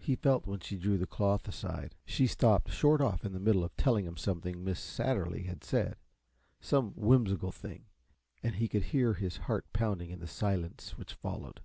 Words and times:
He 0.00 0.16
felt 0.16 0.48
when 0.48 0.58
she 0.58 0.76
drew 0.76 0.98
the 0.98 1.06
cloth 1.06 1.46
aside; 1.46 1.94
she 2.04 2.26
stopped 2.26 2.72
short 2.72 3.00
off 3.00 3.24
in 3.24 3.32
the 3.32 3.38
middle 3.38 3.62
of 3.62 3.76
telling 3.76 4.04
him 4.04 4.16
something 4.16 4.64
Miss 4.64 4.80
Satterly 4.80 5.44
had 5.44 5.62
said 5.62 5.94
some 6.58 6.92
whimsical 6.96 7.52
thing 7.52 7.84
and 8.42 8.56
he 8.56 8.66
could 8.66 8.82
hear 8.86 9.14
his 9.14 9.36
heart 9.46 9.72
pounding 9.72 10.10
in 10.10 10.18
the 10.18 10.26
silence 10.26 10.98
which 10.98 11.14
followed. 11.14 11.60